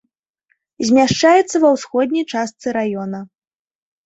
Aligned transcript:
Змяшчаецца 0.87 1.55
ва 1.67 1.71
ўсходняй 1.75 2.25
частцы 2.35 2.67
раёна. 2.79 3.23